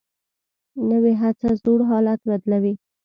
نوې 0.89 1.13
هڅه 1.21 1.49
زوړ 1.61 1.79
حالت 1.89 2.19
بدلوي 2.29 2.73